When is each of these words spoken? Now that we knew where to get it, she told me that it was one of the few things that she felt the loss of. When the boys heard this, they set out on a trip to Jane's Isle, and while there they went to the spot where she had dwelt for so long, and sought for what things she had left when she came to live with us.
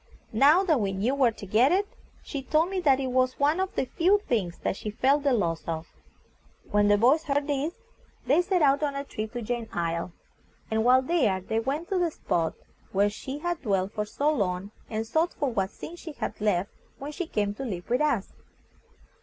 Now 0.33 0.63
that 0.63 0.79
we 0.81 0.93
knew 0.93 1.13
where 1.13 1.29
to 1.31 1.45
get 1.45 1.71
it, 1.71 1.87
she 2.23 2.41
told 2.41 2.71
me 2.71 2.79
that 2.79 2.99
it 2.99 3.11
was 3.11 3.37
one 3.37 3.59
of 3.59 3.75
the 3.75 3.85
few 3.85 4.17
things 4.27 4.57
that 4.63 4.75
she 4.75 4.89
felt 4.89 5.21
the 5.21 5.31
loss 5.31 5.63
of. 5.67 5.85
When 6.71 6.87
the 6.87 6.97
boys 6.97 7.25
heard 7.25 7.45
this, 7.45 7.75
they 8.25 8.41
set 8.41 8.63
out 8.63 8.81
on 8.81 8.95
a 8.95 9.03
trip 9.03 9.31
to 9.33 9.43
Jane's 9.43 9.69
Isle, 9.71 10.11
and 10.71 10.83
while 10.83 11.03
there 11.03 11.39
they 11.39 11.59
went 11.59 11.87
to 11.89 11.99
the 11.99 12.09
spot 12.09 12.55
where 12.91 13.11
she 13.11 13.37
had 13.37 13.61
dwelt 13.61 13.91
for 13.93 14.05
so 14.05 14.31
long, 14.33 14.71
and 14.89 15.05
sought 15.05 15.35
for 15.35 15.51
what 15.53 15.69
things 15.69 15.99
she 15.99 16.13
had 16.13 16.41
left 16.41 16.71
when 16.97 17.11
she 17.11 17.27
came 17.27 17.53
to 17.53 17.63
live 17.63 17.87
with 17.87 18.01
us. 18.01 18.33